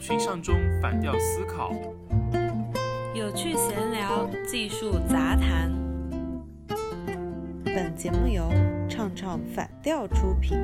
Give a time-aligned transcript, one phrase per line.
[0.00, 1.72] 群像中反调思考，
[3.14, 5.70] 有趣闲聊，技术杂谈。
[7.66, 8.50] 本节目由
[8.88, 10.56] 唱唱反调出品。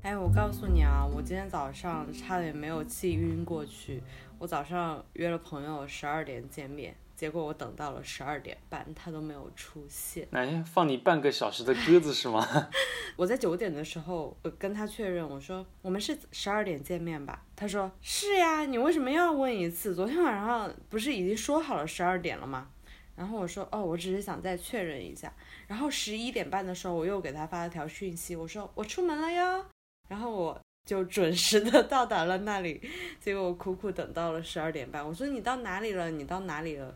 [0.00, 4.02] 哎，我告诉你啊，我今天早上差点没有气晕过去。
[4.38, 10.28] 我早上约了朋友十二点见面，结果我等到了十二点半，他都没有出现。
[10.30, 12.46] 哎，放你半个小时的鸽子是吗？
[13.18, 17.44] 我在九点的时候，我跟他确认，我说我们是十二点见面吧？
[17.56, 19.96] 他说是呀，你为什么又要问一次？
[19.96, 22.68] 昨天晚上不是已经说好了十二点了吗？
[23.16, 25.34] 然后我说哦，我只是想再确认一下。
[25.66, 29.66] 然后十一点半的时候，我又给他发了条讯息，我说我出门了哟。
[30.08, 32.80] 然后我就准时的 到达了那里，
[33.20, 35.06] 结果我苦苦等到了十二点半。
[35.06, 36.10] 我说你到哪里了？
[36.10, 36.94] 你到哪里了？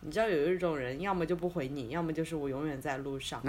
[0.00, 3.40] 你知道有一种人，要么就不回你，要么就是我永远在路上。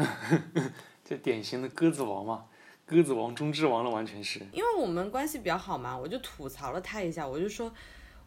[1.04, 2.46] 这典型的鸽子王嘛，
[2.86, 4.42] 鸽子王中之王了，完全是。
[4.54, 7.74] 因为我们关系比较好嘛，我就吐槽了他一下，我就说，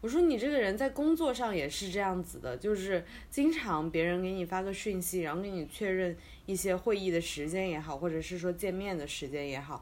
[0.01, 9.81] 我说你这个人在工作上也是这样子的，就是经常别人给你发个讯息，然后给你确认一些会议的时间也好，或者是说见面的时间也好，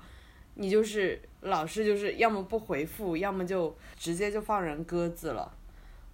[0.55, 5.51] 你就是老是就是要么不回复，要么就直接就放人鸽子了。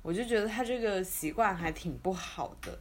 [0.01, 2.79] 我就觉得他这个习惯还挺不好的。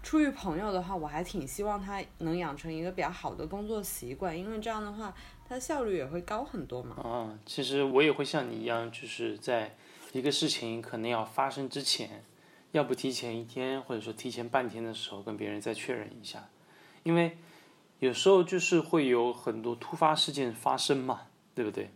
[0.00, 5.12] 出于朋友的话，我还挺希望他能养成一个比较好的工作习惯，因为这样的话，
[5.48, 6.94] 他效率也会高很多嘛。
[7.02, 9.74] 啊，其实我也会像你一样，就是在
[10.12, 12.24] 一个事情可能要发生之前，
[12.70, 16.48] 要不提前一天，或者说提前半天的时候跟别人再确认一下，
[17.02, 17.36] 因为
[18.00, 21.22] 有时候就是会有很多突发事件发生嘛，
[21.54, 21.90] 对不对？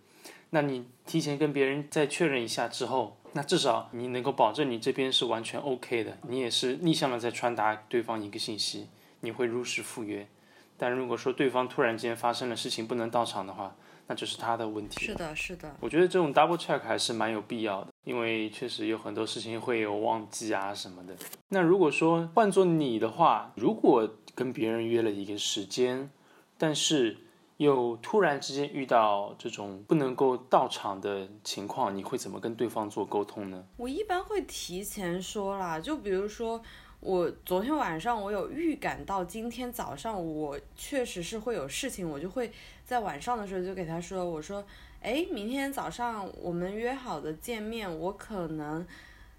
[0.50, 8.89] 那你提前跟别人再确认一下之后，那至少你能够保证你这边是完全 OK 的，你也是逆向的在传达对方一个信息，
[9.20, 10.28] 你会如实赴约。
[10.77, 13.75] 但如果说对方突然间发生了事情不能到场的话，
[14.07, 15.05] 那就是他的问题。
[15.07, 15.75] 是的，是的。
[15.81, 21.15] 我觉得这种 double check 还是蛮有必要的，因为确实有很多事情会有忘记啊什么的。
[21.49, 26.11] 那如果说换做你的话，如果跟别人约了一个时间，
[26.59, 27.17] 但是
[27.59, 33.65] 又突然之间遇到这种不能够到场的情况，你会怎么跟对方做沟通呢？
[33.77, 36.61] 我一般会提前说啦，就比如说
[37.03, 42.51] 我昨天晚上我有预感到今天早上我确实是会有事情，我就会
[42.85, 44.65] 在晚上的时候就给他说，我说，
[45.01, 48.87] 哎，明天早上我们约好的见面，我可能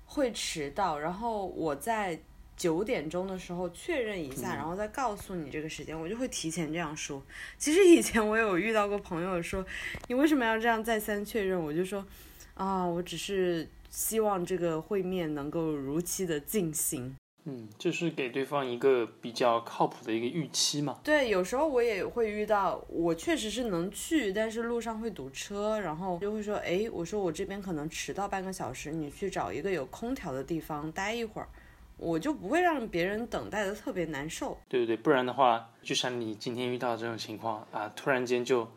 [0.05, 2.19] 会迟到，然后我在。
[2.55, 7.21] 九点钟的时候确认一下，然后再告诉你这个时间，我就会提前这样说。
[7.57, 9.65] 其实以前我有遇到过朋友说，
[10.07, 11.59] 你为什么要这样再三确认？
[11.59, 12.05] 我就说，
[12.53, 17.15] 啊，我只是希望这个会面能够如期的进行。
[17.45, 20.99] 嗯，就是给对方一个比较靠谱的一个预期嘛。
[21.03, 31.47] 对，有时候我也会遇到，我确实是能去，但是路上会堵车，然后就会说，哎，我说我这边可能迟到半个小时，你去找一个有空调的地方待一会儿。
[31.95, 34.97] 我就不会让别人等待的特别难受，对对对？
[34.97, 38.67] 不然的话，就像你今天遇到这种情况啊，突然间就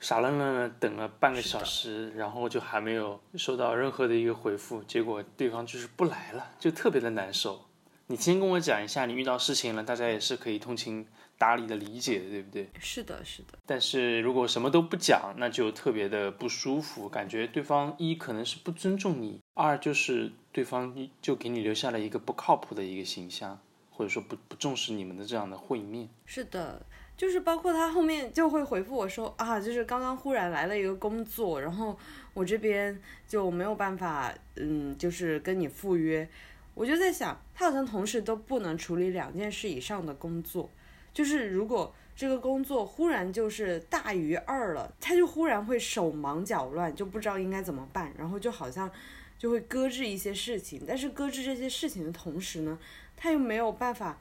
[0.00, 7.60] 傻愣愣的等了半个小时，然后就还没有收到任何的一个回复，结果对方就是不来了，就特别的难受。
[8.06, 11.06] 你先跟我讲一下，你遇到事情了，大家也是可以通情
[11.38, 12.68] 达理的理解的，对不对？
[12.78, 13.58] 是的，是的。
[13.64, 23.58] 但是如果什么都不讲，那就特别的不舒服，感觉对方一可能是不尊重你，二就是对方就给你留下了一个不靠谱的一个形象，
[23.90, 26.06] 或者说不不重视你们的这样的会面。
[26.26, 26.84] 是的，
[27.16, 31.98] 就是包括他后面就会回复我说啊，就是刚刚忽然来了一个工作，然后
[32.34, 36.28] 我这边就没有办法，嗯，就是跟你赴约。
[36.74, 40.68] 我就在想，他好像同时都不能处理两件事以上的工作，
[41.12, 48.90] 就是如果这个工作忽然就是大于二了，他就忽然会手忙脚乱，就不知道应该怎么办，然后就好像
[49.38, 52.78] 就会搁置一些事情，但是搁置这些事情的同时呢，
[53.16, 54.20] 他又没有办法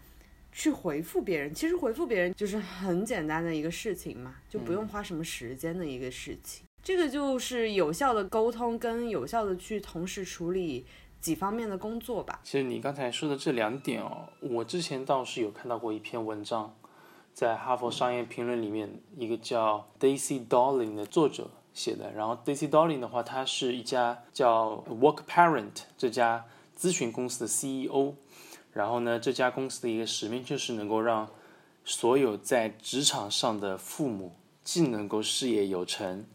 [0.51, 1.53] 去回复别人。
[1.53, 6.65] 其实回复别人就是很简单的一个事情嘛，就不用花什么时间的一个事情。
[6.83, 10.85] 这个就是有效的沟通跟有效的去同时处理。
[11.23, 12.41] 几方面的工作吧。
[12.43, 16.75] 其实你刚才说的这两点哦，我之前倒是有看到过一篇文章，
[17.33, 22.11] 在哈佛商业评论里面，一个叫 Daisy Darling 的作者写的。
[22.11, 26.43] 然后 Daisy Darling 的话，他是一家叫 Work Parent 这家
[26.77, 28.15] 咨询公司的 CEO。
[28.73, 31.29] 然后呢，这家公司的一个使命就是能够让
[31.85, 34.33] 所有在职场上的父母
[34.65, 36.25] 既能够事业有成，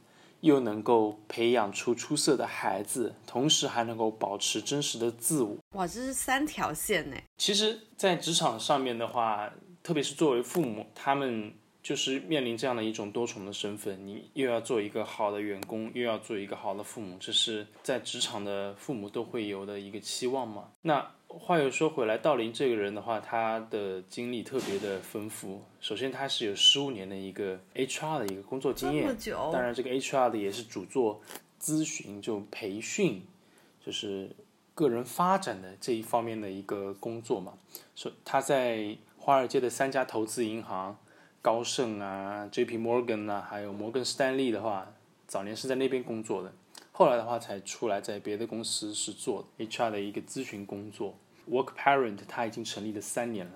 [0.40, 5.56] 又能够培养出出色的孩子，同时还能够保持真实的自我。
[5.75, 7.17] 哇，这是三条线呢。
[7.37, 9.52] 其实，在职场上面的话，
[9.82, 11.52] 特别是作为父母，他们
[11.82, 20.69] 就是面临这样的一种多重的身份，你又要做一个好的员工，又要做一个好的父母，这是在职场的父母都会有的一个期望嘛。
[20.82, 25.63] 那话又说回来，道林这个人的话，他的经历特别的丰富。
[25.79, 29.15] 首先，他是有十五年的一个 HR 的一个工作经验，
[29.53, 31.21] 当然，这个 HR 的也是主做
[31.61, 33.23] 咨询，就培训，
[33.85, 34.31] 就是
[34.75, 37.53] 个人发展的这一方面的一个工作嘛。
[37.95, 40.97] 所他在华尔街的三家投资银行，
[41.43, 42.79] 高盛啊、J.P.
[42.79, 44.95] Morgan 啊，还有摩根士丹利的话，
[45.27, 46.53] 早年是在那边工作的。
[46.99, 51.17] 后来的话才出来在别的公司是做 HR 的一个咨询工作。
[51.49, 53.53] Work Parent 它已经成立了三年了。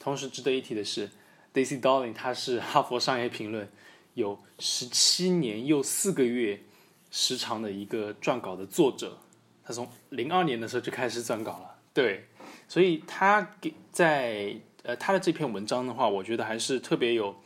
[0.00, 1.08] 同时值得一提的是
[1.54, 3.70] ，Daisy Darling 他是哈佛商业评论
[4.14, 6.64] 有十七年又四个月
[7.12, 9.18] 时长的一个撰稿的作者。
[9.62, 12.24] 他从零二年的时候就开始撰稿了，对，
[12.66, 17.36] 所以他给在呃他的这篇文章的话，我觉得还是特别有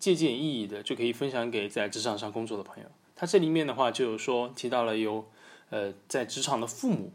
[0.00, 2.90] 借鉴意义的，就可以分享给在职场上工作的朋友。
[3.14, 5.30] 他这里面的话就有说提到了有
[5.70, 7.12] 呃在职场的父母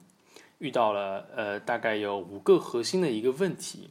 [0.59, 3.89] 遇到了呃大概有五个核心的一个问题，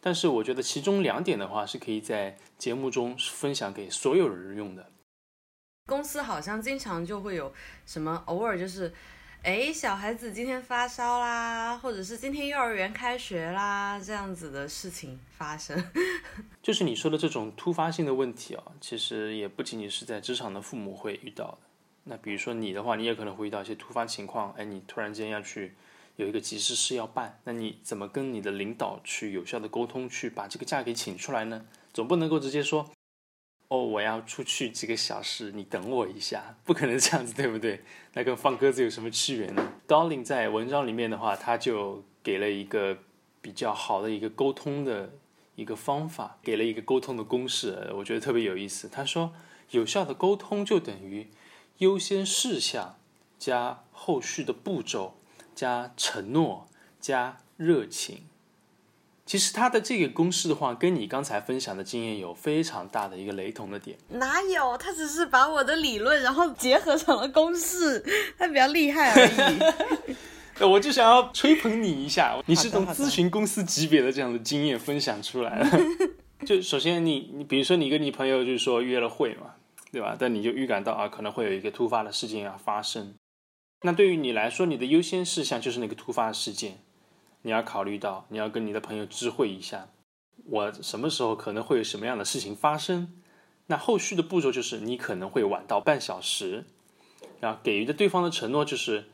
[0.00, 4.90] 但是我觉得其中两点的话是可以在节目中分享给所有人用的。
[5.86, 7.52] 公司好像经常就会有
[7.84, 8.92] 什么，偶尔就是，
[9.42, 15.82] 哎，小孩子今天发烧啦，或者是今天幼儿园开学啦，这样子的事情发生。
[16.62, 21.58] 就是你说的这种突发性的问题啊，其实也不仅仅是在职场的父母会遇到。
[22.04, 25.72] 那比如说你的话，你也可能会遇到一些突发情况，哎，你突然间要去
[26.16, 31.64] 有一个急事事要办，那你怎么跟你的领导去有效的沟通，去把这个假给请出来呢？
[31.94, 32.90] 总不能够直接说，
[33.70, 37.80] 哦，我要出去几个小时，你等我一下， 不可能这样子，对不对？
[38.14, 42.98] 那跟放鸽子有什么区别呢？Darling 在文章里面的话，他就给了一个
[43.40, 45.12] 比较好的一个沟通的
[45.54, 48.88] 一个方法，给了一个沟通的公式，我觉得特别有意思。
[48.88, 49.32] 他说，
[49.70, 51.28] 有效的沟通就等于
[51.78, 52.98] 优先事项
[53.38, 55.20] 加后续的步骤
[55.54, 56.66] 加承诺
[56.98, 58.24] 加热情。
[59.30, 63.96] 其实他的这个公式的话，跟你刚才分享的经验有非常大的一个雷同的点。
[64.08, 64.76] 哪有？
[64.76, 68.04] 他只是把我的理论然后结合成了公式，
[68.36, 70.16] 他比较厉害而已。
[70.58, 75.80] 呃 我就想要吹捧你一下，你是从咨询公司级别的这样的经验分享出来的。
[76.44, 79.54] 就首先你你比如说你跟你朋友就是说约了会嘛，
[79.92, 80.16] 对吧？
[80.18, 83.14] 但你就预感到啊可能会有一个突发的事件要发生，
[83.82, 86.80] 那对于你来说，你的优先事项就是那个突发事件，
[87.42, 89.88] 你要考虑到你要跟你的朋友知会一下，
[90.46, 93.20] 我什么时候可能会有什么样的事情发生。
[93.66, 96.64] 那后续的步骤就是你可能会晚到半小时，
[97.40, 99.04] 然后给予的对方的承诺就是。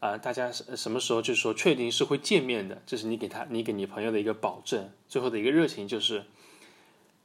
[0.00, 4.90] 啊、大家什什么时候就是说确定是会见面的，这是你给他、你给你朋友的一个保证。
[5.08, 6.26] 最后的一个热情就是，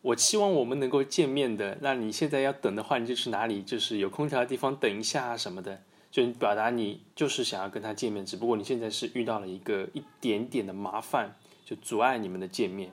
[0.01, 1.79] 我期望我们能够见面的。
[1.81, 11.35] 那你现在要等的话，你就去哪里，就是有空调的地方等一下啊什么的，就表达你就是想要跟他见面，只不过你现在是遇到了一个一点点的麻烦，
[11.65, 12.91] 就阻碍你们的见面。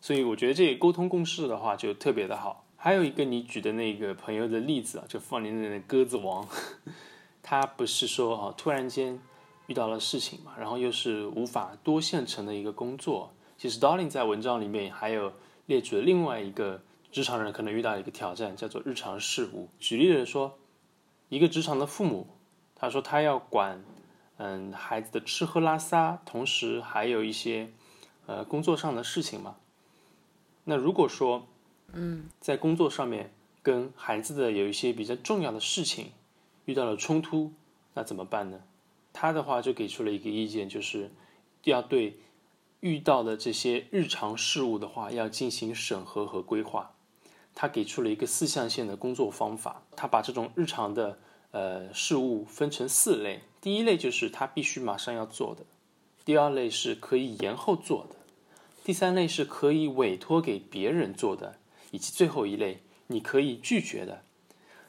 [0.00, 2.66] 所以我觉得这个沟通共识的话就特别的好。
[2.76, 6.48] 还有一个你举的那个朋友的例子啊，就放你那个鸽子王。
[7.42, 9.18] 他不是说啊，突然间
[9.66, 13.32] 遇到了事情嘛，然后又是无法多线程的一个工作。
[13.58, 15.32] 其实 Darling 在文章里面还有
[15.66, 19.68] 列举了另外一个职场人可能遇到一个挑战，叫做日常事务。
[19.78, 20.58] 举例来说，
[21.30, 22.26] 一个职场的父母，
[22.74, 23.82] 他说他要管
[24.36, 27.72] 嗯孩子的吃喝拉撒，同时还有一些
[28.26, 29.56] 呃工作上的事情嘛。
[30.64, 31.46] 那如果说
[31.94, 33.32] 嗯在工作上面
[33.62, 36.12] 跟孩子的有一些比较重要的事情。
[36.66, 37.52] 遇到了冲突，
[37.94, 38.60] 那怎么办呢？
[39.12, 41.10] 他的话就给出了一个意见，就是
[41.64, 42.20] 要对
[42.78, 46.92] 遇到的这些日常事务的话，要进行审核和规划。
[47.60, 51.18] 他给出了一个四象限的工作方法，他把这种日常的
[51.50, 53.42] 呃事物分成四类。
[53.60, 55.66] 第一类就是他必须马上要做的，
[56.24, 58.16] 第二类是可以延后做的，
[58.82, 61.56] 第三类是可以委托给别人做的，
[61.90, 64.22] 以及最后一类你可以拒绝的。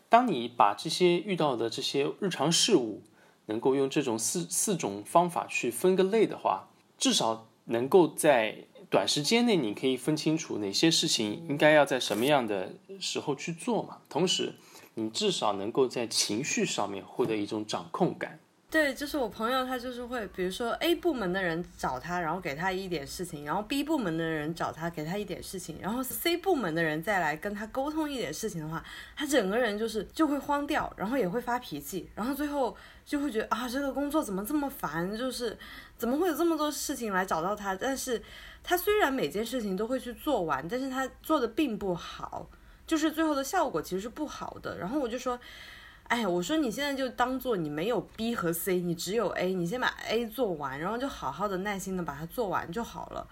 [0.07, 3.01] 当你把这些遇到的这些日常事务，
[3.47, 8.59] 能够用这种四四种方法去分个类的话，至少能够在
[8.91, 13.99] 短时间内，你可以分清楚哪些事情应该要在什么样的时候去做嘛。
[14.09, 14.53] 同时，
[14.95, 18.37] 你至少能够在情绪上面获得一种掌控感。
[18.69, 28.81] 对，就是我朋友，他就是会，比如说 A 部门的人找他，然后给他一点事情，然后 B 部门的人找他，给他一点事情，然后 C 部门的人再来跟他沟通一点事情的话，
[29.15, 32.73] 他整个人就是就会慌掉，然后也会发脾气，然后最后
[33.05, 35.57] 就会觉得啊，这个工作怎么这么烦，就是
[36.01, 37.75] 怎么会有这么多事情来找到他？
[37.75, 38.19] 但是
[38.63, 42.49] 他虽然每件事情都会去做完，但是他做的并不好，
[42.87, 44.79] 就是最后的效果其实是不好的。
[44.79, 45.39] 然后我就说。
[46.07, 53.25] 哎，我说你现在就当做你没有 B 和 C，你只有 A，你先把 A 做完，然后就好好的耐心的把它做完就好了。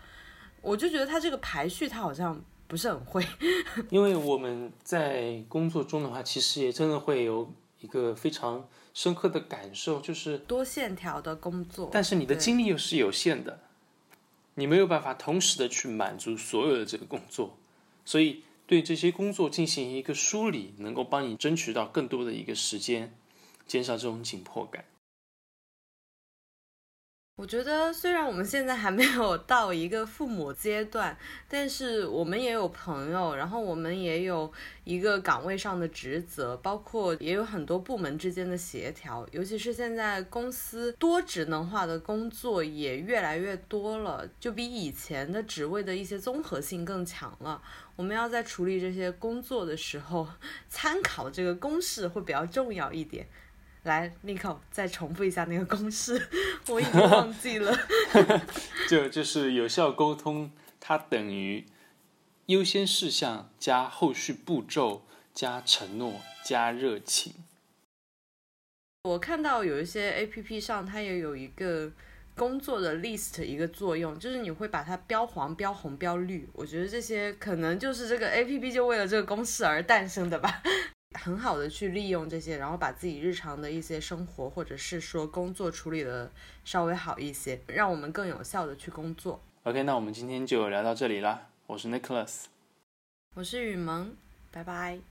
[0.62, 3.22] 我就觉得他这个排序他好像不是很会，
[3.92, 13.60] 因为我们在工作中的话，其实也真的会有一个非常深刻的感受，就是多线条的工作，但是你的精力又是有限的，
[14.56, 17.58] 你没有办法同时的去满足所有的这个工作，
[18.06, 18.44] 所以。
[18.70, 23.12] 对这些工作进行一个梳理，能够帮你争取到更多的一个时间，
[23.66, 24.86] 减少这种紧迫感。
[27.40, 31.18] 我觉得，虽然我们现在还没有到一个父母阶段，
[31.48, 34.52] 但是我们也有朋友，然后我们也有
[34.84, 39.26] 一个岗位上的职责，包括也有很多部门之间的协调。
[39.32, 47.62] 尤其是现在公司多职能化的工作也越来越多了，就比以前的职位的一些综合性更强了。
[47.96, 50.28] 我们要在处理这些工作的时候，
[50.68, 53.26] 参考这个公式会比较重要一点。
[53.84, 56.28] 来 n i c o 再重复一下那个公式，
[56.68, 57.76] 我已经忘记了。
[58.90, 61.66] 就就是有效沟通，它等于
[62.48, 67.34] 优先事项加后续步骤加承诺加热情。
[69.04, 71.90] 我看到有一些 A P P 上，它也有一个
[72.36, 76.50] 工作的 list 一个作用，就是你会把它标黄、标红、标绿。
[76.52, 80.62] 我觉得这些可能就是这个 A P P 就为了这个公式而诞生的吧。
[81.22, 86.32] 很好的去利用这些，然后把自己日常的一些生活或者是说工作处理的
[86.64, 89.42] 稍微好一些，让我们更有效的去工作。
[89.64, 91.50] OK，那我们今天就聊到这里啦。
[91.68, 92.46] 我是 Nicholas，
[93.36, 94.16] 我是雨萌，
[94.52, 95.09] 拜拜。